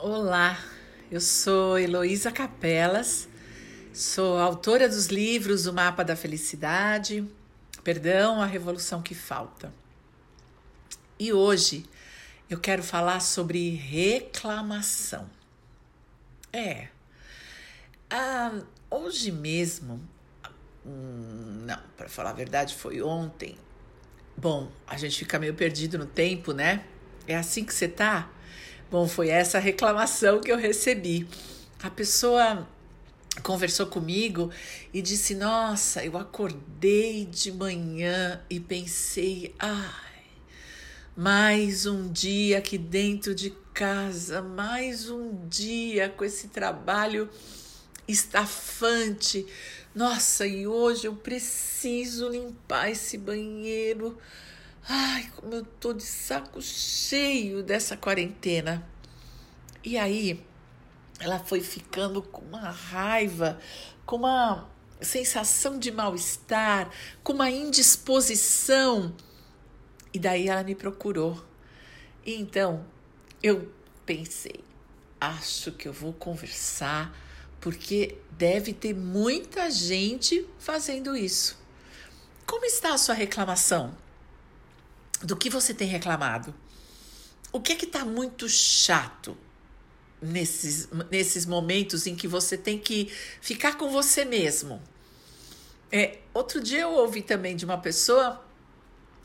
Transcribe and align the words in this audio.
Olá, 0.00 0.56
eu 1.10 1.20
sou 1.20 1.76
Heloísa 1.76 2.30
Capelas, 2.30 3.28
sou 3.92 4.38
autora 4.38 4.88
dos 4.88 5.06
livros 5.06 5.66
O 5.66 5.72
Mapa 5.72 6.04
da 6.04 6.14
Felicidade, 6.14 7.28
Perdão, 7.82 8.40
a 8.40 8.46
Revolução 8.46 9.02
que 9.02 9.12
Falta. 9.12 9.74
E 11.18 11.32
hoje 11.32 11.84
eu 12.48 12.60
quero 12.60 12.80
falar 12.80 13.18
sobre 13.18 13.70
reclamação. 13.70 15.28
É, 16.52 16.86
ah, 18.08 18.52
hoje 18.88 19.32
mesmo, 19.32 20.00
hum, 20.86 21.64
não, 21.66 21.80
para 21.96 22.08
falar 22.08 22.30
a 22.30 22.34
verdade, 22.34 22.76
foi 22.76 23.02
ontem. 23.02 23.58
Bom, 24.36 24.70
a 24.86 24.96
gente 24.96 25.18
fica 25.18 25.40
meio 25.40 25.54
perdido 25.54 25.98
no 25.98 26.06
tempo, 26.06 26.52
né? 26.52 26.84
É 27.26 27.34
assim 27.34 27.64
que 27.64 27.74
você 27.74 27.88
tá? 27.88 28.30
Bom, 28.90 29.06
foi 29.06 29.28
essa 29.28 29.58
reclamação 29.58 30.40
que 30.40 30.50
eu 30.50 30.56
recebi. 30.56 31.28
A 31.82 31.90
pessoa 31.90 32.66
conversou 33.42 33.86
comigo 33.86 34.50
e 34.94 35.02
disse: 35.02 35.34
Nossa, 35.34 36.02
eu 36.02 36.16
acordei 36.16 37.26
de 37.26 37.52
manhã 37.52 38.40
e 38.48 38.58
pensei, 38.58 39.54
ai, 39.58 40.24
mais 41.14 41.84
um 41.84 42.10
dia 42.10 42.56
aqui 42.56 42.78
dentro 42.78 43.34
de 43.34 43.50
casa, 43.74 44.40
mais 44.40 45.10
um 45.10 45.46
dia 45.46 46.08
com 46.08 46.24
esse 46.24 46.48
trabalho 46.48 47.28
estafante. 48.08 49.46
Nossa, 49.94 50.46
e 50.46 50.66
hoje 50.66 51.08
eu 51.08 51.14
preciso 51.14 52.30
limpar 52.30 52.90
esse 52.90 53.18
banheiro. 53.18 54.16
Ai, 54.90 55.30
como 55.36 55.54
eu 55.54 55.64
tô 55.66 55.92
de 55.92 56.02
saco 56.02 56.62
cheio 56.62 57.62
dessa 57.62 57.94
quarentena. 57.94 58.88
E 59.84 59.98
aí, 59.98 60.42
ela 61.20 61.38
foi 61.38 61.60
ficando 61.60 62.22
com 62.22 62.40
uma 62.46 62.70
raiva, 62.70 63.60
com 64.06 64.16
uma 64.16 64.66
sensação 64.98 65.78
de 65.78 65.90
mal-estar, 65.90 66.90
com 67.22 67.34
uma 67.34 67.50
indisposição. 67.50 69.14
E 70.10 70.18
daí 70.18 70.48
ela 70.48 70.64
me 70.64 70.74
procurou. 70.74 71.44
E 72.24 72.34
então 72.36 72.82
eu 73.42 73.70
pensei, 74.06 74.64
acho 75.20 75.70
que 75.72 75.86
eu 75.86 75.92
vou 75.92 76.14
conversar, 76.14 77.14
porque 77.60 78.16
deve 78.30 78.72
ter 78.72 78.94
muita 78.94 79.70
gente 79.70 80.48
fazendo 80.58 81.14
isso. 81.14 81.58
Como 82.46 82.64
está 82.64 82.94
a 82.94 82.98
sua 82.98 83.14
reclamação? 83.14 84.07
Do 85.22 85.36
que 85.36 85.50
você 85.50 85.74
tem 85.74 85.88
reclamado. 85.88 86.54
O 87.52 87.60
que 87.60 87.72
é 87.72 87.76
que 87.76 87.86
está 87.86 88.04
muito 88.04 88.48
chato 88.48 89.36
nesses, 90.20 90.88
nesses 91.10 91.46
momentos 91.46 92.06
em 92.06 92.14
que 92.14 92.28
você 92.28 92.56
tem 92.56 92.78
que 92.78 93.10
ficar 93.40 93.76
com 93.76 93.90
você 93.90 94.24
mesmo? 94.24 94.82
É, 95.90 96.18
outro 96.34 96.60
dia 96.60 96.80
eu 96.82 96.90
ouvi 96.90 97.22
também 97.22 97.56
de 97.56 97.64
uma 97.64 97.78
pessoa 97.78 98.44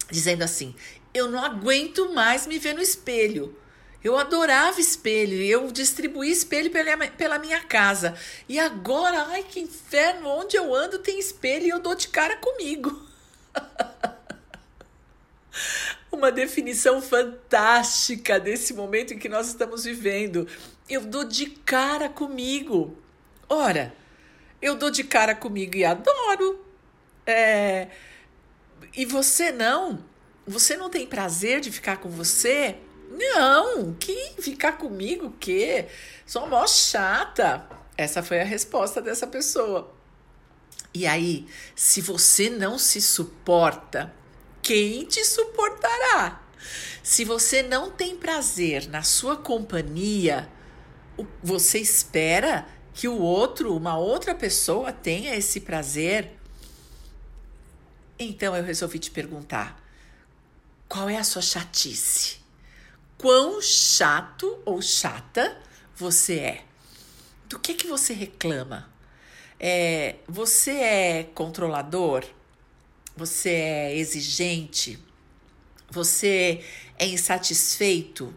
dizendo 0.10 0.44
assim: 0.44 0.74
Eu 1.14 1.30
não 1.30 1.44
aguento 1.44 2.14
mais 2.14 2.48
me 2.48 2.58
ver 2.58 2.74
no 2.74 2.82
espelho. 2.82 3.58
Eu 4.04 4.18
adorava 4.18 4.82
espelho, 4.82 5.42
eu 5.42 5.72
distribuí 5.72 6.30
espelho 6.30 6.70
pela, 6.70 7.08
pela 7.08 7.40
minha 7.40 7.62
casa. 7.62 8.16
E 8.50 8.60
agora, 8.60 9.28
ai 9.30 9.44
que 9.44 9.62
inferno, 9.62 10.28
onde 10.28 10.58
eu 10.58 10.76
ando 10.76 11.00
tem 11.00 11.18
espelho 11.18 11.66
e 11.66 11.70
eu 11.70 11.80
dou 11.80 11.96
de 11.96 12.10
cara 12.10 12.36
comigo. 12.38 13.02
uma 16.12 16.32
definição 16.32 17.02
fantástica 17.02 18.40
desse 18.40 18.74
momento 18.74 19.14
em 19.14 19.20
que 19.20 19.30
nós 19.30 19.48
estamos 19.48 19.84
vivendo. 19.84 20.48
Eu 20.90 21.02
dou 21.02 21.24
de 21.24 21.48
cara 21.48 22.10
comigo. 22.10 22.98
Ora, 23.50 23.94
eu 24.62 24.76
dou 24.76 24.90
de 24.90 25.04
cara 25.04 25.36
comigo 25.36 25.76
e 25.76 25.86
adoro. 25.86 26.64
É... 27.26 27.88
E 28.96 29.06
você 29.06 29.52
não? 29.52 30.04
Você 30.46 30.76
não 30.76 30.90
tem 30.90 31.08
prazer 31.08 31.62
de 31.62 31.72
ficar 31.72 31.98
com 31.98 32.10
você? 32.10 32.78
Não, 33.10 33.94
que 33.94 34.36
ficar 34.40 34.74
comigo 34.74 35.28
o 35.28 35.32
quê? 35.32 35.88
Sou 36.26 36.48
mó 36.48 36.66
chata. 36.68 37.68
Essa 37.96 38.24
foi 38.24 38.42
a 38.42 38.44
resposta 38.44 39.02
dessa 39.02 39.28
pessoa. 39.28 39.94
E 40.94 41.06
aí, 41.06 41.48
se 41.76 42.02
você 42.02 42.50
não 42.50 42.78
se 42.78 43.02
suporta, 43.02 44.14
quem 44.64 45.06
te 45.06 45.24
suportará? 45.26 46.42
Se 47.04 47.26
você 47.26 47.62
não 47.62 47.92
tem 47.92 48.16
prazer 48.16 48.88
na 48.88 49.04
sua 49.04 49.36
companhia, 49.36 50.50
você 51.44 51.80
espera 51.80 52.66
que 52.94 53.08
o 53.08 53.20
outro, 53.20 53.76
uma 53.76 53.98
outra 53.98 54.34
pessoa, 54.34 54.94
tenha 54.94 55.36
esse 55.36 55.60
prazer? 55.60 56.32
Então 58.18 58.56
eu 58.56 58.64
resolvi 58.64 59.00
te 59.00 59.12
perguntar: 59.12 59.84
qual 60.88 61.10
é 61.10 61.18
a 61.18 61.24
sua 61.26 61.42
chatice? 61.42 62.38
Quão 63.18 63.62
chato 63.62 64.60
ou 64.66 64.82
chata 64.82 65.58
você 65.96 66.40
é? 66.40 66.66
Do 67.50 67.60
que 67.60 67.74
que 67.74 67.88
você 67.88 68.14
reclama? 68.14 68.90
É, 69.60 70.16
você 70.28 70.72
é 70.72 71.24
controlador? 71.36 72.26
Você 73.16 73.50
é 73.50 73.98
exigente, 73.98 75.00
você 75.90 76.64
é 76.98 77.06
insatisfeito, 77.06 78.34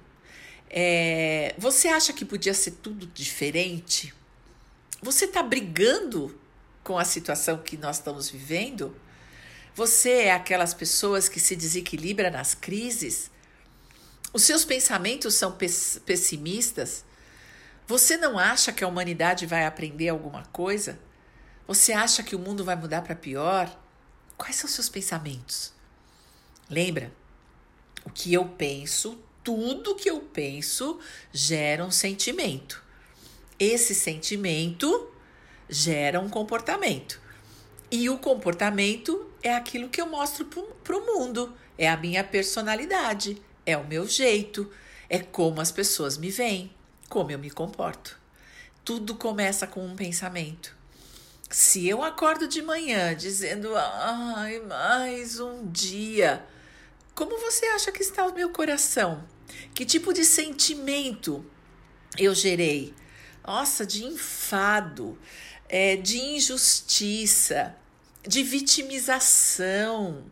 é, 0.69 1.55
você 1.59 1.89
acha 1.89 2.13
que 2.13 2.25
podia 2.25 2.53
ser 2.53 2.73
tudo 2.73 3.07
diferente? 3.07 4.13
Você 5.03 5.25
está 5.27 5.43
brigando 5.43 6.39
com 6.83 6.99
a 6.99 7.05
situação 7.05 7.59
que 7.59 7.77
nós 7.77 7.97
estamos 7.97 8.29
vivendo? 8.29 8.95
Você 9.75 10.11
é 10.11 10.33
aquelas 10.33 10.75
pessoas 10.75 11.29
que 11.29 11.41
se 11.41 11.55
desequilibra 11.55 12.31
nas 12.31 12.55
crises? 12.55 13.31
Os 14.33 14.43
seus 14.43 14.65
pensamentos 14.65 15.35
são 15.35 15.57
pessimistas? 16.05 17.05
Você 17.87 18.17
não 18.17 18.39
acha 18.39 18.73
que 18.73 18.83
a 18.83 18.89
humanidade 18.89 19.47
vai 19.47 19.65
aprender 19.65 20.09
alguma 20.09 20.45
coisa? 20.47 20.99
Você 21.67 21.93
acha 21.93 22.23
que 22.23 22.35
o 22.35 22.39
mundo 22.39 22.65
vai 22.65 22.77
mudar 22.77 23.03
para 23.03 23.15
pior? 23.15 23.71
Quais 24.37 24.57
são 24.57 24.69
seus 24.69 24.89
pensamentos? 24.89 25.73
Lembra? 26.69 27.13
O 28.05 28.11
que 28.11 28.33
eu 28.33 28.45
penso, 28.45 29.19
tudo 29.43 29.97
que 29.97 30.11
eu 30.11 30.21
penso 30.21 31.01
gera 31.33 31.85
um 31.85 31.91
sentimento. 31.91 32.83
Esse 33.59 33.95
sentimento 33.95 35.11
gera 35.69 36.21
um 36.21 36.29
comportamento. 36.29 37.21
E 37.91 38.11
o 38.11 38.19
comportamento 38.19 39.31
é 39.43 39.55
aquilo 39.55 39.89
que 39.89 40.01
eu 40.01 40.07
mostro 40.07 40.45
para 40.45 40.97
o 40.97 41.07
mundo, 41.07 41.57
é 41.79 41.89
a 41.89 41.97
minha 41.97 42.23
personalidade, 42.23 43.41
é 43.65 43.77
o 43.77 43.87
meu 43.87 44.07
jeito, 44.07 44.71
é 45.09 45.21
como 45.21 45.61
as 45.61 45.71
pessoas 45.71 46.19
me 46.19 46.31
veem, 46.31 46.75
como 47.09 47.31
eu 47.31 47.39
me 47.39 47.51
comporto. 47.51 48.19
Tudo 48.85 49.15
começa 49.15 49.67
com 49.67 49.85
um 49.87 49.97
pensamento. 49.97 50.76
Se 51.51 51.87
eu 51.87 52.03
acordo 52.03 52.49
de 52.49 52.61
manhã 52.61 53.15
dizendo, 53.15 53.77
ai, 53.77 54.59
mais 54.61 55.39
um 55.39 55.71
dia, 55.71 56.45
como 57.15 57.39
você 57.39 57.65
acha 57.67 57.93
que 57.93 58.03
está 58.03 58.27
o 58.27 58.35
meu 58.35 58.51
coração? 58.51 59.25
Que 59.73 59.87
tipo 59.87 60.13
de 60.13 60.25
sentimento 60.25 61.47
eu 62.19 62.35
gerei? 62.35 62.93
Nossa, 63.47 63.87
de 63.87 64.05
enfado, 64.05 65.17
é, 65.69 65.95
de 65.95 66.19
injustiça, 66.19 67.77
de 68.27 68.43
vitimização. 68.43 70.25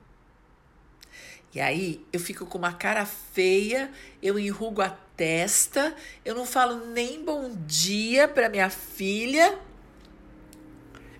E 1.54 1.60
aí 1.60 2.04
eu 2.12 2.19
fico 2.19 2.44
com 2.44 2.58
uma 2.58 2.72
cara 2.72 3.06
feia, 3.06 3.88
eu 4.20 4.36
enrugo 4.36 4.82
a 4.82 4.91
testa, 4.91 5.94
eu 6.25 6.34
não 6.34 6.44
falo 6.44 6.87
nem 6.87 7.25
bom 7.25 7.55
dia 7.67 8.26
para 8.26 8.49
minha 8.49 8.69
filha 8.69 9.56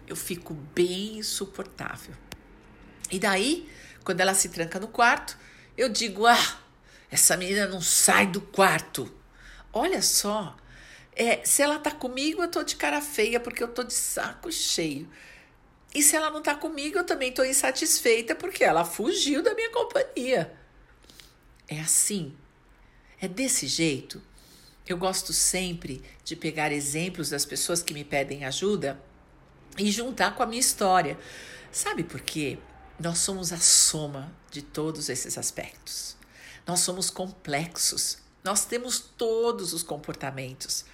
eu 0.07 0.17
fico 0.17 0.55
bem 0.75 1.19
insuportável. 1.19 2.15
E 3.11 3.19
daí, 3.19 3.69
quando 4.03 4.21
ela 4.21 4.35
se 4.35 4.49
tranca 4.49 4.79
no 4.79 4.89
quarto, 4.89 5.37
eu 5.77 5.89
digo: 5.89 6.27
ah, 6.27 6.59
essa 7.11 7.37
menina 7.37 7.67
não 7.67 7.81
sai 7.81 8.27
do 8.27 8.41
quarto. 8.41 9.13
Olha 9.73 10.03
só, 10.03 10.57
é, 11.15 11.45
se 11.45 11.63
ela 11.63 11.79
tá 11.79 11.91
comigo, 11.91 12.43
eu 12.43 12.51
tô 12.51 12.63
de 12.63 12.77
cara 12.77 13.01
feia 13.01 13.41
porque 13.41 13.63
eu 13.63 13.69
tô 13.69 13.83
de 13.83 13.95
saco 13.95 14.51
cheio. 14.51 15.09
E 15.95 16.03
se 16.03 16.17
ela 16.17 16.31
não 16.31 16.43
tá 16.43 16.55
comigo, 16.55 16.99
eu 16.99 17.05
também 17.05 17.31
tô 17.33 17.45
insatisfeita 17.45 18.35
porque 18.35 18.65
ela 18.65 18.85
fugiu 18.85 19.43
da 19.43 19.55
minha 19.55 19.71
companhia. 19.71 20.53
É 21.69 21.81
assim. 21.81 22.35
É 23.21 23.29
desse 23.29 23.67
jeito. 23.67 24.21
Eu 24.87 24.99
gosto 24.99 25.33
sempre 25.33 26.03
de 26.25 26.37
pegar 26.37 26.73
exemplos 26.73 27.31
das 27.31 27.45
pessoas 27.45 27.83
que 27.83 27.95
me 27.95 28.05
pedem 28.05 28.45
ajuda 28.45 29.01
e 29.79 29.91
juntar 29.91 30.35
com 30.35 30.43
a 30.43 30.47
minha 30.47 30.61
história. 30.61 31.19
Sabe 31.71 32.05
por 32.05 32.21
quê? 32.21 32.59
Nós 32.99 33.19
somos 33.19 33.53
a 33.53 33.59
soma 33.59 34.33
de 34.51 34.63
todos 34.63 35.09
esses 35.09 35.37
aspectos. 35.37 36.17
Nós 36.67 36.81
somos 36.81 37.11
complexos. 37.11 38.19
Nós 38.45 38.65
temos 38.65 39.01
todos 39.01 39.73
os 39.73 39.83
comportamentos, 39.83 40.85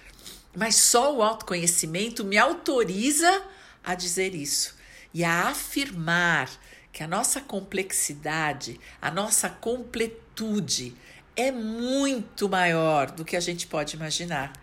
mas 0.55 0.75
só 0.75 1.13
o 1.13 1.21
autoconhecimento 1.21 2.23
me 2.23 2.37
autoriza 2.37 3.43
a 3.83 3.93
dizer 3.93 4.33
isso 4.33 4.75
e 5.13 5.23
a 5.23 5.49
afirmar 5.49 6.49
que 6.93 7.03
a 7.03 7.07
nossa 7.07 7.41
complexidade, 7.41 8.79
a 9.01 9.11
nossa 9.11 9.49
completude 9.49 10.95
é 11.35 11.51
muito 11.51 12.47
maior 12.47 13.11
do 13.11 13.25
que 13.25 13.35
a 13.35 13.39
gente 13.39 13.67
pode 13.67 13.95
imaginar. 13.95 14.53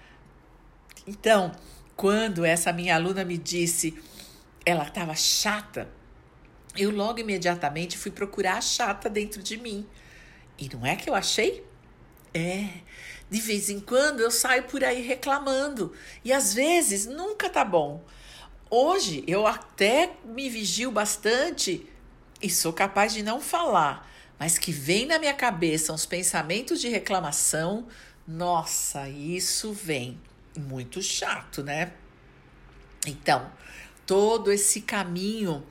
Então, 1.06 1.54
quando 1.98 2.44
essa 2.44 2.72
minha 2.72 2.94
aluna 2.94 3.24
me 3.24 3.36
disse 3.36 3.98
ela 4.64 4.84
estava 4.84 5.16
chata, 5.16 5.88
eu 6.76 6.92
logo 6.92 7.18
imediatamente 7.18 7.98
fui 7.98 8.12
procurar 8.12 8.58
a 8.58 8.60
chata 8.60 9.10
dentro 9.10 9.42
de 9.42 9.56
mim. 9.56 9.84
E 10.56 10.68
não 10.72 10.86
é 10.86 10.94
que 10.94 11.10
eu 11.10 11.14
achei? 11.14 11.66
É. 12.32 12.68
De 13.28 13.40
vez 13.40 13.68
em 13.68 13.80
quando 13.80 14.20
eu 14.20 14.30
saio 14.30 14.62
por 14.64 14.84
aí 14.84 15.02
reclamando. 15.02 15.92
E 16.24 16.32
às 16.32 16.54
vezes 16.54 17.04
nunca 17.04 17.50
tá 17.50 17.64
bom. 17.64 18.04
Hoje 18.70 19.24
eu 19.26 19.44
até 19.44 20.12
me 20.24 20.48
vigio 20.48 20.92
bastante 20.92 21.84
e 22.40 22.48
sou 22.48 22.72
capaz 22.72 23.12
de 23.12 23.24
não 23.24 23.40
falar, 23.40 24.08
mas 24.38 24.56
que 24.56 24.70
vem 24.70 25.04
na 25.04 25.18
minha 25.18 25.34
cabeça 25.34 25.92
uns 25.92 26.06
pensamentos 26.06 26.80
de 26.80 26.88
reclamação. 26.88 27.88
Nossa, 28.24 29.08
isso 29.08 29.72
vem 29.72 30.20
muito 30.58 31.02
chato, 31.02 31.62
né? 31.62 31.92
Então, 33.06 33.50
todo 34.06 34.50
esse 34.52 34.82
caminho, 34.82 35.64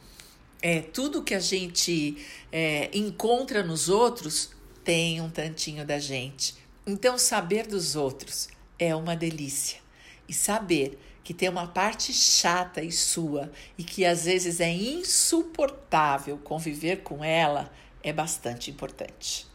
é, 0.61 0.81
tudo 0.81 1.23
que 1.23 1.35
a 1.35 1.39
gente 1.39 2.25
é, 2.51 2.89
encontra 2.97 3.63
nos 3.63 3.89
outros 3.89 4.51
tem 4.83 5.21
um 5.21 5.29
tantinho 5.29 5.85
da 5.85 5.99
gente. 5.99 6.55
Então, 6.85 7.17
saber 7.17 7.67
dos 7.67 7.95
outros 7.95 8.47
é 8.79 8.95
uma 8.95 9.15
delícia. 9.15 9.79
E 10.27 10.33
saber 10.33 10.99
que 11.23 11.33
tem 11.33 11.49
uma 11.49 11.67
parte 11.67 12.13
chata 12.13 12.81
e 12.81 12.91
sua 12.91 13.51
e 13.77 13.83
que 13.83 14.05
às 14.05 14.23
vezes 14.23 14.61
é 14.61 14.71
insuportável 14.71 16.37
conviver 16.37 17.03
com 17.03 17.21
ela 17.21 17.69
é 18.01 18.13
bastante 18.13 18.71
importante. 18.71 19.45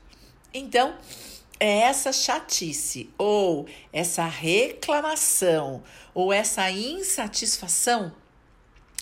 Então, 0.52 0.94
é 1.62 1.82
essa 1.82 2.12
chatice 2.12 3.08
ou 3.16 3.68
essa 3.92 4.24
reclamação 4.24 5.80
ou 6.12 6.32
essa 6.32 6.68
insatisfação 6.72 8.12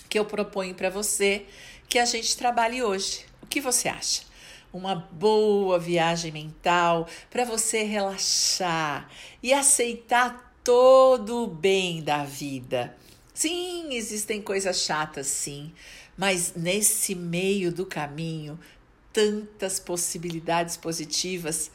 que 0.07 0.19
eu 0.19 0.25
proponho 0.25 0.75
para 0.75 0.87
você 0.87 1.47
que 1.89 1.97
a 1.97 2.05
gente 2.05 2.37
trabalhe 2.37 2.83
hoje. 2.83 3.25
O 3.41 3.47
que 3.47 3.59
você 3.59 3.89
acha? 3.89 4.29
uma 4.71 4.95
boa 4.95 5.77
viagem 5.77 6.31
mental 6.31 7.05
para 7.29 7.43
você 7.43 7.83
relaxar 7.83 9.09
e 9.43 9.51
aceitar 9.51 10.55
todo 10.63 11.43
o 11.43 11.47
bem 11.47 12.01
da 12.01 12.23
vida. 12.23 12.95
Sim, 13.33 13.93
existem 13.93 14.41
coisas 14.41 14.77
chatas, 14.77 15.27
sim, 15.27 15.73
mas 16.15 16.53
nesse 16.55 17.15
meio 17.15 17.69
do 17.69 17.85
caminho, 17.85 18.57
tantas 19.11 19.77
possibilidades 19.77 20.77
positivas. 20.77 21.69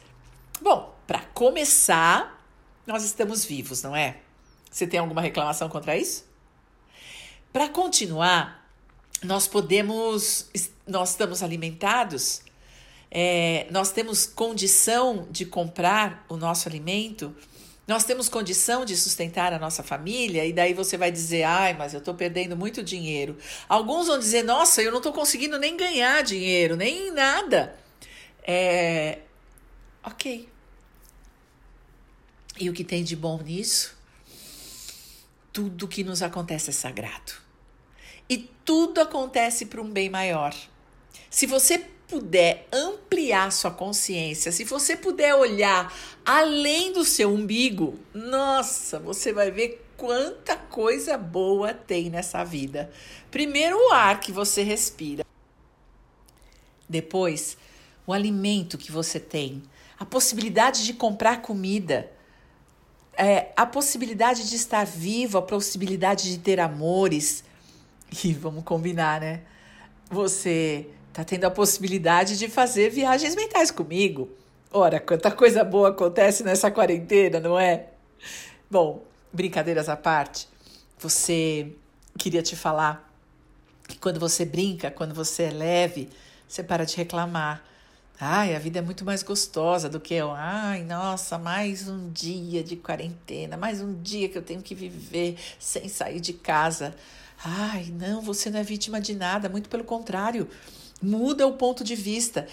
Bom, 0.61 0.95
para 1.05 1.19
começar, 1.33 2.43
nós 2.85 3.03
estamos 3.03 3.45
vivos, 3.45 3.81
não 3.83 3.95
é? 3.95 4.17
Você 4.69 4.85
tem 4.85 4.99
alguma 4.99 5.21
reclamação 5.21 5.69
contra 5.69 5.97
isso? 5.97 6.25
Para 7.53 7.69
continuar, 7.69 8.69
nós 9.23 9.47
podemos, 9.47 10.49
nós 10.85 11.11
estamos 11.11 11.41
alimentados 11.41 12.41
é, 13.09 13.67
nós 13.71 13.91
temos 13.91 14.25
condição 14.25 15.27
de 15.31 15.45
comprar 15.45 16.25
o 16.27 16.35
nosso 16.35 16.67
alimento, 16.67 17.35
nós 17.87 18.03
temos 18.03 18.27
condição 18.27 18.83
de 18.83 18.97
sustentar 18.97 19.53
a 19.53 19.59
nossa 19.59 19.81
família, 19.81 20.45
e 20.45 20.51
daí 20.51 20.73
você 20.73 20.97
vai 20.97 21.09
dizer, 21.09 21.43
ai, 21.43 21.73
mas 21.73 21.93
eu 21.93 21.99
estou 21.99 22.13
perdendo 22.13 22.57
muito 22.57 22.83
dinheiro. 22.83 23.37
Alguns 23.69 24.07
vão 24.07 24.19
dizer, 24.19 24.43
nossa, 24.43 24.81
eu 24.81 24.91
não 24.91 24.97
estou 24.97 25.13
conseguindo 25.13 25.57
nem 25.57 25.77
ganhar 25.77 26.21
dinheiro, 26.21 26.75
nem 26.75 27.11
nada. 27.11 27.77
É. 28.43 29.19
Ok. 30.07 30.47
E 32.57 32.69
o 32.69 32.73
que 32.73 32.85
tem 32.85 33.03
de 33.03 33.13
bom 33.13 33.41
nisso? 33.41 33.93
Tudo 35.51 35.85
que 35.85 36.01
nos 36.01 36.21
acontece 36.21 36.69
é 36.69 36.73
sagrado. 36.73 37.33
E 38.29 38.37
tudo 38.63 39.01
acontece 39.01 39.65
para 39.65 39.81
um 39.81 39.91
bem 39.91 40.09
maior. 40.09 40.55
Se 41.29 41.45
você 41.45 41.79
puder 42.07 42.69
ampliar 42.71 43.51
sua 43.51 43.69
consciência, 43.69 44.49
se 44.49 44.63
você 44.63 44.95
puder 44.95 45.35
olhar 45.35 45.93
além 46.25 46.93
do 46.93 47.03
seu 47.03 47.29
umbigo, 47.29 47.99
nossa, 48.13 48.99
você 48.99 49.33
vai 49.33 49.51
ver 49.51 49.85
quanta 49.97 50.55
coisa 50.55 51.17
boa 51.17 51.73
tem 51.73 52.09
nessa 52.09 52.45
vida. 52.45 52.89
Primeiro, 53.29 53.77
o 53.77 53.91
ar 53.91 54.21
que 54.21 54.31
você 54.31 54.63
respira. 54.63 55.25
Depois, 56.87 57.57
o 58.05 58.13
alimento 58.13 58.77
que 58.77 58.89
você 58.89 59.19
tem, 59.19 59.61
a 59.99 60.05
possibilidade 60.05 60.85
de 60.85 60.93
comprar 60.93 61.41
comida, 61.41 62.11
é, 63.17 63.51
a 63.55 63.65
possibilidade 63.65 64.47
de 64.49 64.55
estar 64.55 64.85
vivo, 64.85 65.37
a 65.37 65.41
possibilidade 65.41 66.31
de 66.31 66.37
ter 66.37 66.59
amores. 66.59 67.43
E 68.23 68.31
vamos 68.31 68.63
combinar, 68.63 69.19
né? 69.19 69.41
Você 70.09 70.87
tá 71.11 71.25
tendo 71.25 71.43
a 71.43 71.51
possibilidade 71.51 72.37
de 72.37 72.47
fazer 72.47 72.89
viagens 72.89 73.35
mentais 73.35 73.69
comigo. 73.69 74.29
Ora, 74.71 74.97
quanta 74.97 75.29
coisa 75.29 75.61
boa 75.61 75.89
acontece 75.89 76.41
nessa 76.41 76.71
quarentena, 76.71 77.41
não 77.41 77.59
é? 77.59 77.87
Bom, 78.71 79.03
brincadeiras 79.33 79.89
à 79.89 79.97
parte, 79.97 80.47
você 80.97 81.73
queria 82.17 82.41
te 82.41 82.55
falar 82.55 83.11
que 83.87 83.97
quando 83.97 84.19
você 84.19 84.45
brinca, 84.45 84.89
quando 84.89 85.13
você 85.13 85.43
é 85.43 85.51
leve, 85.51 86.09
você 86.47 86.63
para 86.63 86.85
de 86.85 86.95
reclamar. 86.95 87.63
Ai, 88.19 88.55
a 88.55 88.59
vida 88.59 88.79
é 88.79 88.81
muito 88.81 89.05
mais 89.05 89.21
gostosa 89.21 89.87
do 89.87 89.99
que 89.99 90.15
eu. 90.15 90.31
Ai, 90.31 90.83
nossa, 90.83 91.37
mais 91.37 91.87
um 91.87 92.09
dia 92.09 92.63
de 92.63 92.75
quarentena, 92.75 93.55
mais 93.55 93.79
um 93.79 93.93
dia 94.01 94.27
que 94.27 94.35
eu 94.35 94.41
tenho 94.41 94.59
que 94.63 94.73
viver 94.73 95.37
sem 95.59 95.87
sair 95.87 96.19
de 96.19 96.33
casa. 96.33 96.95
Ai, 97.45 97.93
não, 97.95 98.19
você 98.19 98.49
não 98.49 98.59
é 98.59 98.63
vítima 98.63 98.99
de 98.99 99.13
nada, 99.13 99.47
muito 99.47 99.69
pelo 99.69 99.83
contrário. 99.83 100.49
Muda 100.99 101.45
o 101.45 101.53
ponto 101.53 101.83
de 101.83 101.95
vista. 101.95 102.47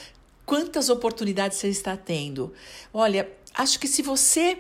Quantas 0.44 0.90
oportunidades 0.90 1.56
você 1.56 1.69
está 1.69 1.96
tendo? 1.96 2.52
Olha, 2.93 3.26
acho 3.55 3.81
que 3.81 3.88
se 3.88 4.02
você 4.02 4.58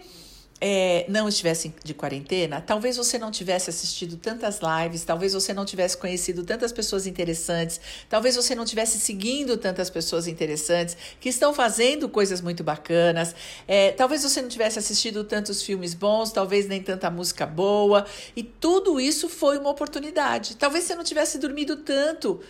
é, 0.66 1.04
não 1.10 1.28
estivesse 1.28 1.74
de 1.84 1.92
quarentena, 1.92 2.58
talvez 2.58 2.96
você 2.96 3.18
não 3.18 3.30
tivesse 3.30 3.68
assistido 3.68 4.16
tantas 4.16 4.60
lives, 4.60 5.04
talvez 5.04 5.34
você 5.34 5.52
não 5.52 5.66
tivesse 5.66 5.94
conhecido 5.94 6.42
tantas 6.42 6.72
pessoas 6.72 7.06
interessantes, 7.06 7.78
talvez 8.08 8.34
você 8.34 8.54
não 8.54 8.64
tivesse 8.64 8.98
seguindo 8.98 9.58
tantas 9.58 9.90
pessoas 9.90 10.26
interessantes 10.26 10.96
que 11.20 11.28
estão 11.28 11.52
fazendo 11.52 12.08
coisas 12.08 12.40
muito 12.40 12.64
bacanas, 12.64 13.34
é, 13.68 13.92
talvez 13.92 14.22
você 14.22 14.40
não 14.40 14.48
tivesse 14.48 14.78
assistido 14.78 15.22
tantos 15.22 15.62
filmes 15.62 15.92
bons, 15.92 16.32
talvez 16.32 16.66
nem 16.66 16.82
tanta 16.82 17.10
música 17.10 17.44
boa, 17.44 18.06
e 18.34 18.42
tudo 18.42 18.98
isso 18.98 19.28
foi 19.28 19.58
uma 19.58 19.68
oportunidade. 19.68 20.56
Talvez 20.56 20.84
você 20.84 20.94
não 20.94 21.04
tivesse 21.04 21.36
dormido 21.36 21.76
tanto. 21.76 22.40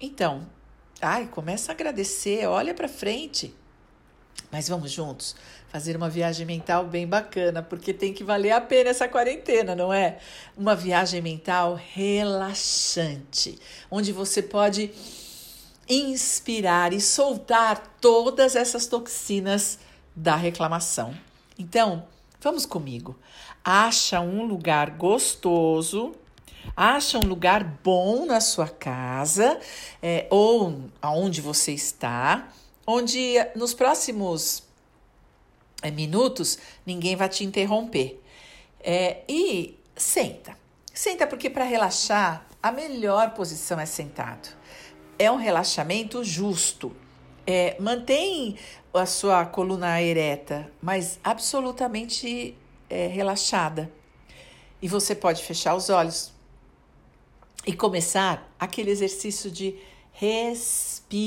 Então, 0.00 0.46
Ai, 0.98 1.26
começa 1.26 1.70
a 1.70 1.74
agradecer, 1.74 2.46
olha 2.46 2.72
para 2.72 2.88
frente. 2.88 3.54
Mas 4.50 4.68
vamos 4.68 4.90
juntos 4.90 5.36
fazer 5.74 5.96
uma 5.96 6.08
viagem 6.08 6.46
mental 6.46 6.84
bem 6.84 7.04
bacana, 7.04 7.60
porque 7.60 7.92
tem 7.92 8.14
que 8.14 8.22
valer 8.22 8.52
a 8.52 8.60
pena 8.60 8.90
essa 8.90 9.08
quarentena, 9.08 9.74
não 9.74 9.92
é? 9.92 10.18
Uma 10.56 10.76
viagem 10.76 11.20
mental 11.20 11.74
relaxante, 11.92 13.58
onde 13.90 14.12
você 14.12 14.40
pode 14.40 14.92
inspirar 15.88 16.92
e 16.92 17.00
soltar 17.00 17.96
todas 18.00 18.54
essas 18.54 18.86
toxinas 18.86 19.80
da 20.14 20.36
reclamação. 20.36 21.12
Então, 21.58 22.06
vamos 22.40 22.64
comigo. 22.64 23.18
Acha 23.64 24.20
um 24.20 24.44
lugar 24.44 24.90
gostoso 24.90 26.14
Acha 26.74 27.18
um 27.18 27.28
lugar 27.28 27.62
bom 27.62 28.24
na 28.24 28.40
sua 28.40 28.68
casa 28.68 29.60
é, 30.02 30.26
ou 30.30 30.84
aonde 31.02 31.42
você 31.42 31.72
está, 31.72 32.48
onde 32.86 33.34
nos 33.54 33.74
próximos 33.74 34.62
minutos 35.90 36.58
ninguém 36.84 37.16
vai 37.16 37.28
te 37.28 37.44
interromper. 37.44 38.20
É, 38.80 39.22
e 39.28 39.78
senta. 39.96 40.56
Senta 40.92 41.26
porque 41.26 41.50
para 41.50 41.64
relaxar 41.64 42.46
a 42.62 42.70
melhor 42.70 43.30
posição 43.30 43.80
é 43.80 43.86
sentado. 43.86 44.48
É 45.18 45.30
um 45.30 45.36
relaxamento 45.36 46.22
justo. 46.24 46.94
É, 47.46 47.76
mantém 47.78 48.56
a 48.92 49.06
sua 49.06 49.44
coluna 49.44 50.00
ereta, 50.00 50.70
mas 50.80 51.18
absolutamente 51.22 52.56
é, 52.88 53.06
relaxada. 53.06 53.92
E 54.80 54.88
você 54.88 55.14
pode 55.14 55.42
fechar 55.42 55.74
os 55.74 55.90
olhos 55.90 56.32
e 57.66 57.72
começar 57.72 58.54
aquele 58.58 58.90
exercício 58.90 59.50
de 59.50 59.74
respiração. 60.12 61.26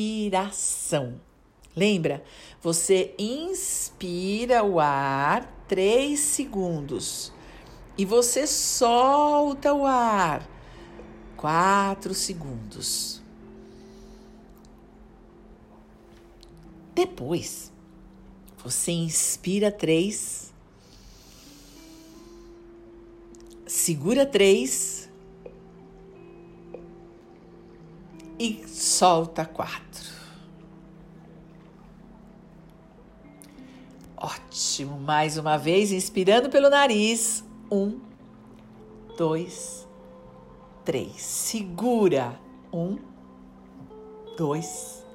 Lembra? 1.78 2.24
Você 2.60 3.14
inspira 3.20 4.64
o 4.64 4.80
ar 4.80 5.46
3 5.68 6.20
segundos 6.20 7.32
e 7.96 8.04
você 8.04 8.48
solta 8.48 9.72
o 9.76 9.86
ar 9.86 10.42
4 11.38 12.16
segundos. 12.16 13.22
Depois, 16.96 17.72
você 18.64 18.92
inspira 18.92 19.72
3, 19.72 20.52
segura 23.68 24.26
3 24.26 25.08
e 28.40 28.68
solta 28.68 29.46
4. 29.46 30.17
Ótimo. 34.18 35.00
Mais 35.00 35.38
uma 35.38 35.58
vez, 35.58 35.92
inspirando 35.92 36.50
pelo 36.50 36.70
nariz. 36.70 37.46
Um, 37.72 38.00
dois, 39.16 39.88
três. 40.84 41.22
Segura. 41.22 42.40
Um, 42.74 42.98
dois, 44.36 45.06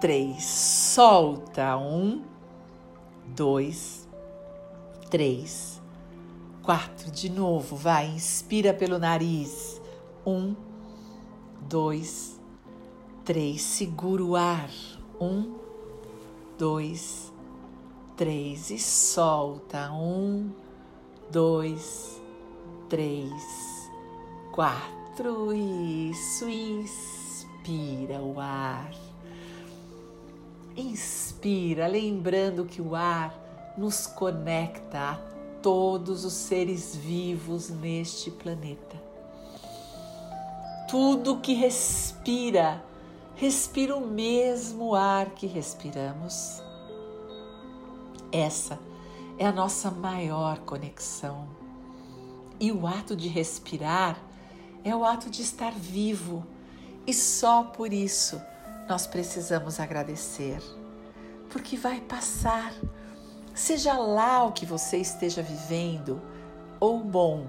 três. 0.00 0.44
Solta. 0.44 1.76
Um, 1.76 2.22
dois, 3.26 4.08
três, 5.10 5.82
quatro. 6.62 7.10
De 7.10 7.28
novo, 7.28 7.74
vai. 7.74 8.06
Inspira 8.06 8.72
pelo 8.72 9.00
nariz. 9.00 9.82
Um, 10.24 10.54
dois, 11.68 12.40
três. 13.24 13.60
Segura 13.60 14.22
o 14.22 14.36
ar. 14.36 14.70
Um, 15.20 15.56
dois, 16.56 17.32
três 17.32 17.37
e 18.26 18.78
solta. 18.78 19.92
Um, 19.92 20.50
dois, 21.30 22.20
três, 22.88 23.32
quatro. 24.52 25.52
Isso, 25.52 26.48
inspira 26.48 28.20
o 28.20 28.40
ar. 28.40 28.90
Inspira, 30.76 31.86
lembrando 31.86 32.64
que 32.64 32.82
o 32.82 32.96
ar 32.96 33.74
nos 33.76 34.06
conecta 34.06 34.98
a 34.98 35.18
todos 35.62 36.24
os 36.24 36.32
seres 36.32 36.96
vivos 36.96 37.70
neste 37.70 38.30
planeta. 38.30 39.00
Tudo 40.88 41.38
que 41.38 41.54
respira, 41.54 42.82
respira 43.36 43.94
o 43.94 44.06
mesmo 44.06 44.94
ar 44.94 45.30
que 45.30 45.46
respiramos. 45.46 46.67
Essa 48.32 48.78
é 49.38 49.46
a 49.46 49.52
nossa 49.52 49.90
maior 49.90 50.58
conexão. 50.60 51.48
E 52.60 52.72
o 52.72 52.86
ato 52.86 53.14
de 53.14 53.28
respirar 53.28 54.18
é 54.84 54.94
o 54.94 55.04
ato 55.04 55.30
de 55.30 55.42
estar 55.42 55.72
vivo. 55.72 56.44
E 57.06 57.14
só 57.14 57.62
por 57.62 57.92
isso 57.92 58.40
nós 58.88 59.06
precisamos 59.06 59.78
agradecer. 59.80 60.60
Porque 61.50 61.76
vai 61.76 62.00
passar. 62.00 62.72
Seja 63.54 63.94
lá 63.94 64.44
o 64.44 64.52
que 64.52 64.66
você 64.66 64.98
esteja 64.98 65.42
vivendo, 65.42 66.20
ou 66.78 67.00
bom 67.00 67.46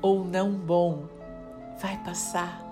ou 0.00 0.24
não 0.24 0.52
bom, 0.52 1.04
vai 1.80 1.96
passar. 2.04 2.64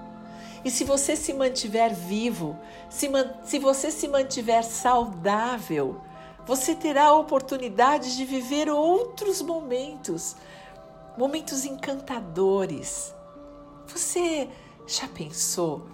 E 0.65 0.71
se 0.71 0.85
você 0.85 1.15
se 1.15 1.33
mantiver 1.33 1.95
vivo, 1.95 2.59
se, 2.91 3.09
man 3.09 3.35
se 3.45 3.59
você 3.59 3.91
se 3.91 4.09
mantiver 4.09 4.65
saudável, 4.65 6.01
você 6.47 6.77
terá 6.77 7.07
a 7.07 7.15
oportunidade 7.15 8.17
de 8.17 8.25
viver 8.25 8.71
outros 8.71 9.43
momentos, 9.43 10.37
momentos 11.19 11.65
encantadores. 11.65 13.13
Você 13.89 14.49
já 14.87 15.09
pensou 15.09 15.89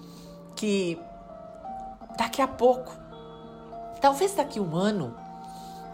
que 0.54 1.00
daqui 2.18 2.42
a 2.42 2.46
pouco, 2.46 2.92
talvez 3.98 4.34
daqui 4.34 4.58
a 4.58 4.62
um 4.62 4.76
ano, 4.76 5.16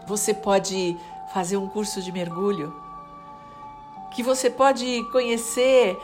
você 0.05 0.33
pode 0.33 0.97
fazer 1.33 1.55
um 1.55 1.69
curso 1.69 2.01
de 2.01 2.11
mergulho? 2.11 2.75
Que 4.13 4.21
você 4.21 4.49
pode 4.49 5.05
conhecer 5.13 5.97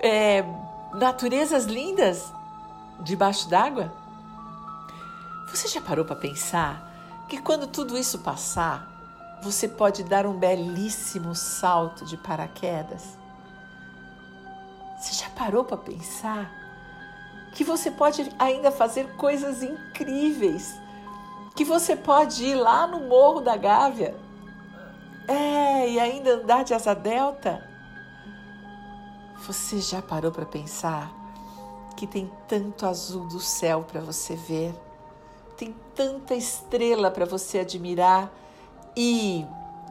é, 0.00 0.44
naturezas 0.92 1.64
lindas 1.64 2.30
debaixo 3.00 3.48
d'água? 3.48 3.90
Você 5.48 5.68
já 5.68 5.80
parou 5.80 6.04
para 6.04 6.16
pensar 6.16 6.91
que 7.28 7.40
quando 7.40 7.66
tudo 7.66 7.98
isso 7.98 8.18
passar, 8.18 8.88
você 9.42 9.66
pode 9.66 10.04
dar 10.04 10.26
um 10.26 10.38
belíssimo 10.38 11.34
salto 11.34 12.04
de 12.04 12.16
paraquedas. 12.16 13.18
Você 14.98 15.14
já 15.14 15.30
parou 15.30 15.64
para 15.64 15.76
pensar 15.76 16.50
que 17.54 17.64
você 17.64 17.90
pode 17.90 18.32
ainda 18.38 18.70
fazer 18.70 19.16
coisas 19.16 19.62
incríveis? 19.62 20.80
Que 21.56 21.64
você 21.64 21.96
pode 21.96 22.44
ir 22.44 22.54
lá 22.54 22.86
no 22.86 23.00
Morro 23.08 23.40
da 23.40 23.56
Gávea 23.56 24.16
é, 25.26 25.90
e 25.90 26.00
ainda 26.00 26.34
andar 26.34 26.64
de 26.64 26.72
asa 26.72 26.94
delta? 26.94 27.68
Você 29.46 29.80
já 29.80 30.00
parou 30.00 30.30
para 30.30 30.46
pensar 30.46 31.10
que 31.96 32.06
tem 32.06 32.30
tanto 32.46 32.86
azul 32.86 33.26
do 33.26 33.40
céu 33.40 33.82
para 33.82 34.00
você 34.00 34.36
ver? 34.36 34.74
Tem 35.62 35.74
tanta 35.94 36.34
estrela 36.34 37.08
para 37.08 37.24
você 37.24 37.60
admirar 37.60 38.32
e 38.96 39.46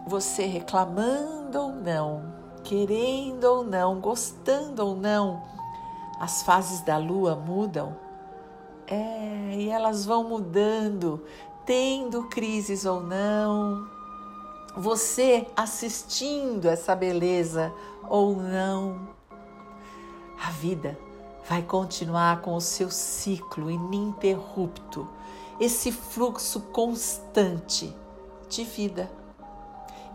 você 0.05 0.45
reclamando 0.45 1.57
ou 1.57 1.71
não, 1.71 2.33
querendo 2.61 3.45
ou 3.45 3.63
não, 3.63 4.01
gostando 4.01 4.85
ou 4.85 4.95
não, 4.97 5.41
as 6.19 6.43
fases 6.43 6.81
da 6.81 6.97
lua 6.97 7.37
mudam. 7.37 7.95
É, 8.85 9.55
e 9.55 9.69
elas 9.69 10.05
vão 10.05 10.25
mudando, 10.25 11.23
tendo 11.65 12.23
crises 12.23 12.83
ou 12.83 13.01
não. 13.01 13.87
Você 14.75 15.47
assistindo 15.55 16.67
essa 16.67 16.93
beleza 16.93 17.73
ou 18.09 18.35
não. 18.35 19.07
A 20.45 20.51
vida 20.51 20.99
vai 21.47 21.61
continuar 21.61 22.41
com 22.41 22.55
o 22.55 22.61
seu 22.61 22.91
ciclo 22.91 23.71
ininterrupto 23.71 25.07
esse 25.61 25.91
fluxo 25.91 26.59
constante 26.59 27.95
de 28.49 28.63
vida. 28.63 29.11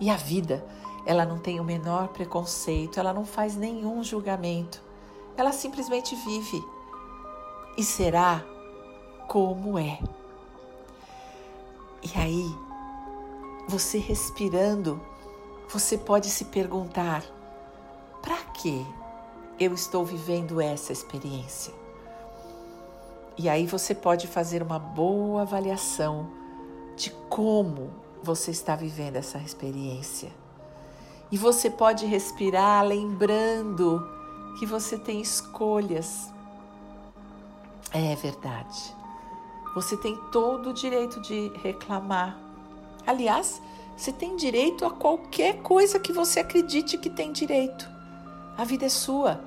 E 0.00 0.10
a 0.10 0.16
vida, 0.16 0.66
ela 1.06 1.24
não 1.24 1.38
tem 1.38 1.60
o 1.60 1.64
menor 1.64 2.08
preconceito, 2.08 2.98
ela 2.98 3.12
não 3.12 3.24
faz 3.24 3.54
nenhum 3.54 4.02
julgamento, 4.02 4.82
ela 5.36 5.52
simplesmente 5.52 6.16
vive 6.16 6.60
e 7.78 7.84
será 7.84 8.44
como 9.28 9.78
é. 9.78 10.00
E 12.02 12.18
aí, 12.18 12.56
você 13.68 13.98
respirando, 13.98 15.00
você 15.68 15.96
pode 15.96 16.28
se 16.28 16.46
perguntar: 16.46 17.22
para 18.20 18.36
que 18.52 18.84
eu 19.60 19.72
estou 19.72 20.04
vivendo 20.04 20.60
essa 20.60 20.92
experiência? 20.92 21.85
E 23.38 23.48
aí 23.48 23.66
você 23.66 23.94
pode 23.94 24.26
fazer 24.26 24.62
uma 24.62 24.78
boa 24.78 25.42
avaliação 25.42 26.28
de 26.96 27.10
como 27.28 27.90
você 28.22 28.50
está 28.50 28.74
vivendo 28.74 29.16
essa 29.16 29.38
experiência. 29.38 30.30
E 31.30 31.36
você 31.36 31.68
pode 31.68 32.06
respirar 32.06 32.84
lembrando 32.84 34.06
que 34.58 34.64
você 34.64 34.96
tem 34.96 35.20
escolhas. 35.20 36.32
É 37.92 38.14
verdade. 38.16 38.94
Você 39.74 39.96
tem 39.96 40.16
todo 40.32 40.70
o 40.70 40.72
direito 40.72 41.20
de 41.20 41.52
reclamar. 41.62 42.38
Aliás, 43.06 43.60
você 43.96 44.10
tem 44.12 44.36
direito 44.36 44.84
a 44.86 44.90
qualquer 44.90 45.62
coisa 45.62 45.98
que 45.98 46.12
você 46.12 46.40
acredite 46.40 46.96
que 46.96 47.10
tem 47.10 47.32
direito. 47.32 47.88
A 48.56 48.64
vida 48.64 48.86
é 48.86 48.88
sua. 48.88 49.40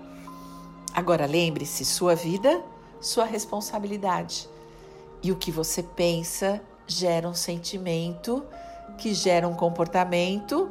Agora 0.94 1.26
lembre-se, 1.26 1.84
sua 1.84 2.16
vida 2.16 2.64
sua 3.00 3.26
responsabilidade. 3.26 4.50
E 5.22 5.32
o 5.32 5.36
que 5.36 5.52
você 5.52 5.84
pensa 5.84 6.62
gera 6.88 7.28
um 7.28 7.34
sentimento, 7.34 8.46
que 8.98 9.14
gera 9.14 9.48
um 9.48 9.54
comportamento, 9.54 10.70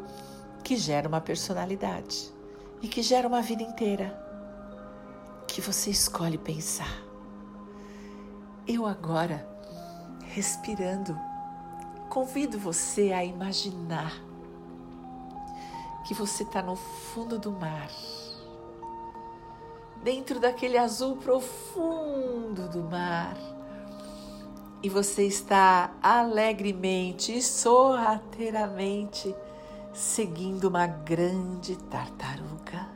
que 0.65 0.77
gera 0.77 1.09
uma 1.09 1.21
personalidade 1.21 2.33
e 2.83 2.89
que 2.89 3.03
gera 3.03 3.27
uma 3.27 3.41
vida 3.41 3.63
inteira 3.63 4.19
que 5.47 5.61
você 5.61 5.91
escolhe 5.91 6.39
pensar. 6.39 7.03
Eu 8.67 8.87
agora, 8.87 9.49
respirando, 10.29 11.19
convido 12.11 12.59
você 12.59 13.13
a 13.13 13.25
imaginar 13.25 14.13
que 16.07 16.15
você 16.15 16.43
está 16.43 16.63
no 16.63 16.77
fundo 16.77 17.39
do 17.39 17.51
mar 17.51 17.91
dentro 20.09 20.41
daquele 20.41 20.79
azul 20.79 21.17
profundo 21.17 22.67
do 22.71 22.83
mar. 22.83 23.37
e 24.83 24.89
você 24.89 25.25
está 25.25 25.93
alegremente 26.03 27.37
e 27.37 27.43
sorrateiramente 27.43 29.35
seguindo 29.93 30.65
uma 30.65 30.87
grande 30.87 31.77
tartaruga. 31.91 32.89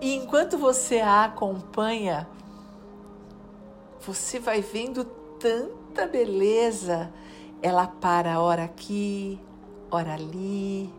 E 0.00 0.14
enquanto 0.14 0.56
você 0.56 1.00
a 1.00 1.24
acompanha, 1.24 2.26
você 4.00 4.38
vai 4.38 4.62
vendo 4.62 5.04
tanta 5.38 6.06
beleza. 6.06 7.12
Ela 7.60 7.86
para 7.86 8.40
hora 8.40 8.64
aqui, 8.64 9.38
hora 9.90 10.14
ali. 10.14 10.97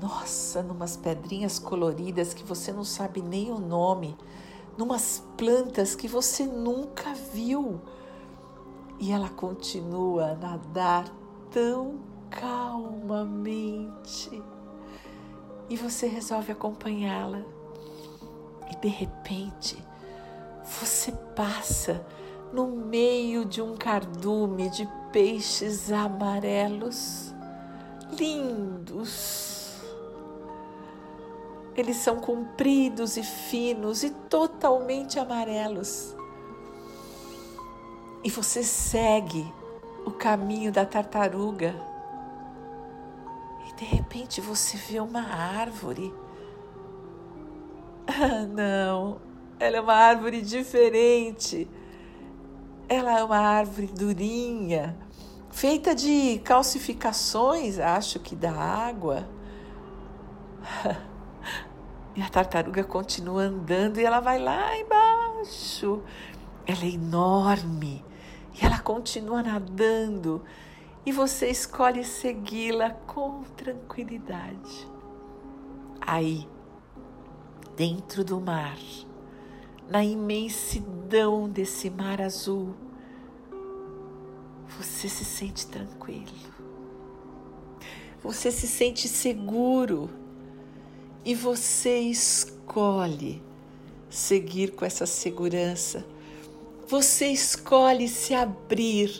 Nossa, 0.00 0.62
numas 0.62 0.96
pedrinhas 0.96 1.58
coloridas 1.58 2.34
que 2.34 2.44
você 2.44 2.72
não 2.72 2.84
sabe 2.84 3.22
nem 3.22 3.50
o 3.50 3.58
nome 3.58 4.16
numas 4.76 5.22
plantas 5.36 5.94
que 5.94 6.06
você 6.06 6.44
nunca 6.44 7.14
viu. 7.32 7.80
E 8.98 9.12
ela 9.12 9.28
continua 9.28 10.32
a 10.32 10.34
nadar 10.34 11.04
tão 11.50 12.00
calmamente. 12.30 13.80
E 15.68 15.76
você 15.76 16.06
resolve 16.06 16.52
acompanhá-la. 16.52 17.42
E 18.70 18.76
de 18.76 18.88
repente, 18.88 19.76
você 20.64 21.12
passa 21.34 22.06
no 22.52 22.66
meio 22.68 23.44
de 23.44 23.60
um 23.60 23.76
cardume 23.76 24.70
de 24.70 24.88
peixes 25.12 25.90
amarelos, 25.90 27.34
lindos 28.18 29.55
eles 31.76 31.98
são 31.98 32.16
compridos 32.16 33.18
e 33.18 33.22
finos 33.22 34.02
e 34.02 34.10
totalmente 34.10 35.18
amarelos. 35.18 36.16
E 38.24 38.30
você 38.30 38.62
segue 38.62 39.46
o 40.06 40.10
caminho 40.10 40.72
da 40.72 40.86
tartaruga. 40.86 41.74
E 43.68 43.74
de 43.74 43.84
repente 43.84 44.40
você 44.40 44.78
vê 44.78 45.00
uma 45.00 45.20
árvore. 45.20 46.12
Ah, 48.06 48.46
não, 48.46 49.20
ela 49.60 49.76
é 49.76 49.80
uma 49.80 49.94
árvore 49.94 50.40
diferente. 50.40 51.68
Ela 52.88 53.18
é 53.18 53.24
uma 53.24 53.38
árvore 53.38 53.88
durinha, 53.88 54.96
feita 55.50 55.94
de 55.94 56.40
calcificações, 56.44 57.78
acho 57.78 58.18
que 58.20 58.34
da 58.34 58.52
água. 58.52 59.28
E 62.16 62.22
a 62.22 62.28
tartaruga 62.30 62.82
continua 62.82 63.42
andando 63.42 63.98
e 63.98 64.04
ela 64.04 64.20
vai 64.20 64.38
lá 64.38 64.74
embaixo. 64.78 66.02
Ela 66.66 66.84
é 66.84 66.90
enorme 66.92 68.02
e 68.54 68.64
ela 68.64 68.78
continua 68.78 69.42
nadando. 69.42 70.42
E 71.04 71.12
você 71.12 71.48
escolhe 71.48 72.02
segui-la 72.02 72.90
com 72.90 73.42
tranquilidade. 73.54 74.88
Aí, 76.00 76.48
dentro 77.76 78.24
do 78.24 78.40
mar, 78.40 78.78
na 79.86 80.02
imensidão 80.02 81.48
desse 81.50 81.90
mar 81.90 82.22
azul, 82.22 82.74
você 84.66 85.06
se 85.08 85.24
sente 85.24 85.66
tranquilo. 85.66 86.56
Você 88.22 88.50
se 88.50 88.66
sente 88.66 89.06
seguro 89.06 90.10
e 91.26 91.34
você 91.34 91.98
escolhe 91.98 93.42
seguir 94.08 94.70
com 94.70 94.84
essa 94.84 95.04
segurança. 95.06 96.06
Você 96.86 97.26
escolhe 97.26 98.08
se 98.08 98.32
abrir, 98.32 99.10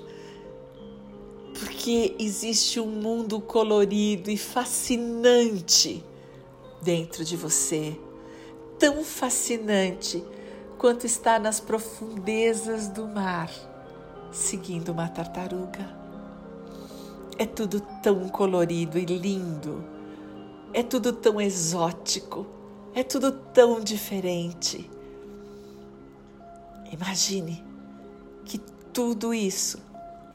porque 1.58 2.14
existe 2.16 2.78
um 2.78 2.86
mundo 2.86 3.40
colorido 3.40 4.30
e 4.30 4.36
fascinante 4.36 6.04
dentro 6.80 7.24
de 7.24 7.36
você 7.36 7.98
tão 8.78 9.02
fascinante 9.02 10.22
quanto 10.78 11.06
está 11.06 11.40
nas 11.40 11.58
profundezas 11.58 12.88
do 12.88 13.08
mar, 13.08 13.50
seguindo 14.30 14.90
uma 14.90 15.08
tartaruga. 15.08 15.96
É 17.36 17.46
tudo 17.46 17.80
tão 18.00 18.28
colorido 18.28 18.96
e 18.96 19.04
lindo 19.06 19.95
é 20.76 20.82
tudo 20.82 21.10
tão 21.10 21.40
exótico, 21.40 22.46
é 22.94 23.02
tudo 23.02 23.32
tão 23.32 23.80
diferente. 23.80 24.90
Imagine 26.92 27.64
que 28.44 28.58
tudo 28.92 29.32
isso 29.32 29.78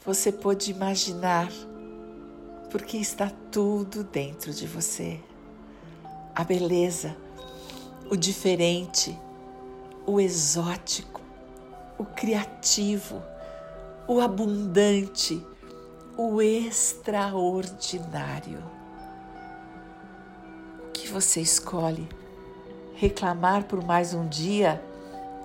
você 0.03 0.31
pode 0.31 0.71
imaginar, 0.71 1.47
porque 2.71 2.97
está 2.97 3.31
tudo 3.51 4.03
dentro 4.03 4.51
de 4.51 4.65
você. 4.65 5.19
A 6.33 6.43
beleza, 6.43 7.15
o 8.09 8.15
diferente, 8.15 9.15
o 10.07 10.19
exótico, 10.19 11.21
o 11.99 12.03
criativo, 12.03 13.21
o 14.07 14.19
abundante, 14.19 15.45
o 16.17 16.41
extraordinário 16.41 18.80
você 21.11 21.41
escolhe? 21.41 22.07
Reclamar 22.95 23.65
por 23.65 23.83
mais 23.83 24.13
um 24.13 24.27
dia 24.27 24.81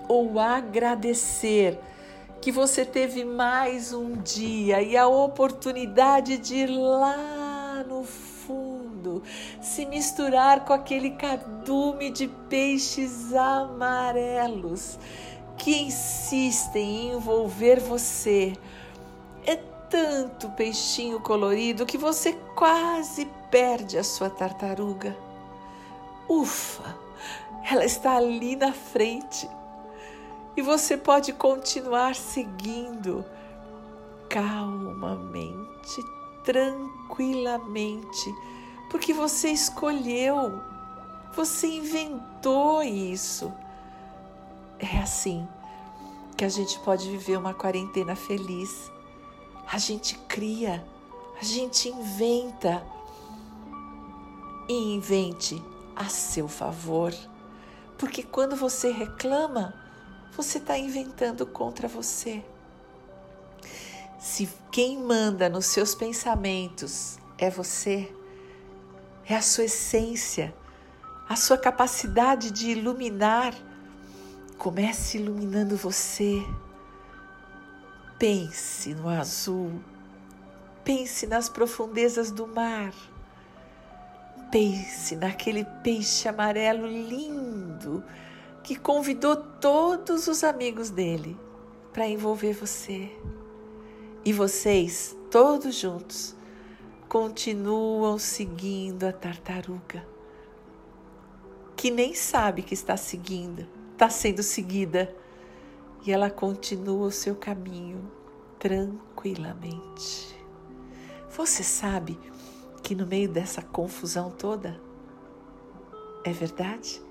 ou 0.07 0.39
agradecer 0.39 1.77
que 2.39 2.51
você 2.51 2.85
teve 2.85 3.25
mais 3.25 3.91
um 3.91 4.13
dia 4.13 4.81
e 4.81 4.95
a 4.95 5.07
oportunidade 5.07 6.37
de 6.37 6.55
ir 6.55 6.67
lá 6.67 7.83
no 7.87 8.03
fundo 8.03 9.21
se 9.61 9.85
misturar 9.85 10.63
com 10.63 10.71
aquele 10.71 11.11
cardume 11.11 12.11
de 12.11 12.27
peixes 12.49 13.33
amarelos 13.33 14.97
que 15.57 15.75
insistem 15.75 17.07
em 17.07 17.11
envolver 17.13 17.79
você. 17.81 18.53
É 19.45 19.57
tanto 19.89 20.49
peixinho 20.51 21.19
colorido 21.19 21.85
que 21.85 21.97
você 21.97 22.33
quase 22.55 23.27
perde 23.51 23.97
a 23.97 24.03
sua 24.03 24.29
tartaruga. 24.29 25.26
Ufa, 26.29 26.95
ela 27.69 27.85
está 27.85 28.17
ali 28.17 28.55
na 28.55 28.73
frente 28.73 29.49
e 30.55 30.61
você 30.61 30.97
pode 30.97 31.33
continuar 31.33 32.15
seguindo 32.15 33.23
calmamente, 34.29 36.01
tranquilamente, 36.43 38.33
porque 38.89 39.13
você 39.13 39.49
escolheu, 39.49 40.61
você 41.35 41.67
inventou 41.67 42.81
isso. 42.83 43.53
É 44.79 44.97
assim 44.97 45.47
que 46.35 46.43
a 46.43 46.49
gente 46.49 46.79
pode 46.79 47.09
viver 47.09 47.37
uma 47.37 47.53
quarentena 47.53 48.15
feliz. 48.15 48.91
A 49.71 49.77
gente 49.77 50.17
cria, 50.27 50.85
a 51.39 51.43
gente 51.43 51.89
inventa 51.89 52.83
e 54.67 54.95
invente 54.95 55.63
a 55.97 56.09
seu 56.09 56.47
favor. 56.47 57.13
Porque 57.97 58.21
quando 58.21 58.55
você 58.55 58.91
reclama, 58.91 59.73
você 60.35 60.59
está 60.59 60.77
inventando 60.77 61.45
contra 61.45 61.87
você. 61.87 62.43
Se 64.19 64.47
quem 64.71 65.01
manda 65.01 65.49
nos 65.49 65.65
seus 65.65 65.95
pensamentos 65.95 67.17
é 67.37 67.49
você, 67.49 68.13
é 69.25 69.35
a 69.35 69.41
sua 69.41 69.65
essência, 69.65 70.53
a 71.27 71.35
sua 71.35 71.57
capacidade 71.57 72.51
de 72.51 72.69
iluminar, 72.69 73.53
comece 74.57 75.17
iluminando 75.17 75.75
você. 75.75 76.43
Pense 78.19 78.93
no 78.93 79.09
azul, 79.09 79.81
pense 80.83 81.27
nas 81.27 81.49
profundezas 81.49 82.31
do 82.31 82.47
mar 82.47 82.93
Pense 84.51 85.15
naquele 85.15 85.65
peixe 85.83 86.27
amarelo 86.27 86.87
lindo 86.87 88.03
que 88.63 88.75
convidou 88.75 89.35
todos 89.35 90.27
os 90.27 90.43
amigos 90.43 90.89
dele 90.89 91.37
para 91.91 92.07
envolver 92.07 92.53
você. 92.53 93.11
E 94.23 94.31
vocês, 94.31 95.15
todos 95.29 95.75
juntos, 95.75 96.35
continuam 97.07 98.17
seguindo 98.17 99.05
a 99.05 99.13
tartaruga, 99.13 100.05
que 101.75 101.89
nem 101.89 102.13
sabe 102.13 102.61
que 102.61 102.73
está 102.73 102.97
seguindo, 102.97 103.65
está 103.93 104.09
sendo 104.09 104.43
seguida, 104.43 105.15
e 106.05 106.11
ela 106.11 106.29
continua 106.29 107.07
o 107.07 107.11
seu 107.11 107.35
caminho 107.35 108.11
tranquilamente. 108.59 110.37
Você 111.29 111.63
sabe 111.63 112.19
que 112.87 112.95
no 112.95 113.05
meio 113.05 113.27
dessa 113.27 113.61
confusão 113.61 114.31
toda, 114.31 114.79
é 116.23 116.31
verdade? 116.31 117.01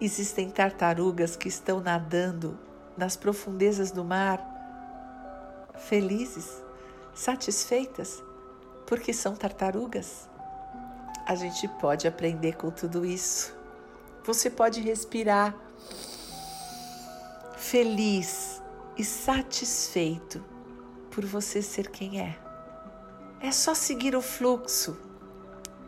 Existem 0.00 0.48
tartarugas 0.48 1.36
que 1.36 1.46
estão 1.46 1.78
nadando 1.78 2.58
nas 2.96 3.14
profundezas 3.14 3.90
do 3.90 4.02
mar, 4.02 4.40
felizes, 5.76 6.62
satisfeitas, 7.12 8.22
porque 8.86 9.12
são 9.12 9.36
tartarugas. 9.36 10.26
A 11.26 11.34
gente 11.34 11.68
pode 11.68 12.08
aprender 12.08 12.56
com 12.56 12.70
tudo 12.70 13.04
isso. 13.04 13.54
Você 14.24 14.48
pode 14.48 14.80
respirar 14.80 15.54
feliz 17.58 18.62
e 18.96 19.04
satisfeito 19.04 20.42
por 21.10 21.26
você 21.26 21.60
ser 21.60 21.90
quem 21.90 22.22
é. 22.22 22.47
É 23.40 23.52
só 23.52 23.74
seguir 23.74 24.16
o 24.16 24.22
fluxo. 24.22 24.96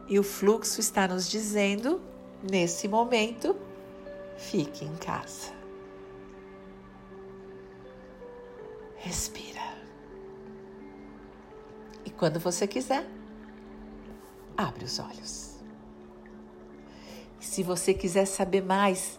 E 0.06 0.18
o 0.18 0.22
fluxo 0.22 0.80
está 0.80 1.06
nos 1.08 1.28
dizendo, 1.28 2.00
nesse 2.42 2.88
momento, 2.88 3.56
fique 4.36 4.84
em 4.84 4.96
casa. 4.96 5.52
Respira. 8.96 9.60
E 12.04 12.10
quando 12.10 12.38
você 12.38 12.66
quiser, 12.66 13.08
abre 14.56 14.84
os 14.84 14.98
olhos. 14.98 15.56
E 17.40 17.44
se 17.44 17.62
você 17.62 17.94
quiser 17.94 18.26
saber 18.26 18.62
mais, 18.62 19.18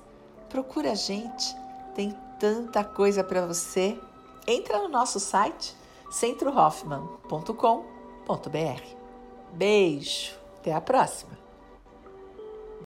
procura 0.49 0.91
a 0.91 0.95
gente. 0.95 1.55
Tem 1.95 2.15
tanta 2.39 2.83
coisa 2.83 3.23
para 3.23 3.45
você. 3.45 3.99
Entra 4.47 4.79
no 4.79 4.89
nosso 4.89 5.19
site 5.19 5.75
centrohoffman.com.br. 6.11 8.00
Beijo, 9.53 10.33
até 10.57 10.73
a 10.73 10.81
próxima! 10.81 11.37